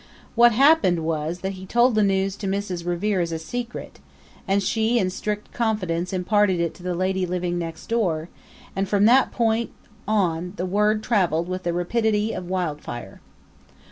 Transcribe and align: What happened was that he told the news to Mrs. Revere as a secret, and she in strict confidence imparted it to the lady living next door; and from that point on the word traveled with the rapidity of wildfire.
What 0.33 0.51
happened 0.51 1.05
was 1.05 1.41
that 1.41 1.51
he 1.51 1.67
told 1.67 1.93
the 1.93 2.01
news 2.01 2.35
to 2.37 2.47
Mrs. 2.47 2.87
Revere 2.87 3.21
as 3.21 3.31
a 3.31 3.37
secret, 3.37 3.99
and 4.47 4.63
she 4.63 4.97
in 4.97 5.11
strict 5.11 5.53
confidence 5.53 6.11
imparted 6.11 6.59
it 6.59 6.73
to 6.73 6.81
the 6.81 6.95
lady 6.95 7.27
living 7.27 7.59
next 7.59 7.85
door; 7.85 8.27
and 8.75 8.89
from 8.89 9.05
that 9.05 9.31
point 9.31 9.69
on 10.07 10.53
the 10.55 10.65
word 10.65 11.03
traveled 11.03 11.47
with 11.47 11.61
the 11.61 11.71
rapidity 11.71 12.33
of 12.33 12.49
wildfire. 12.49 13.21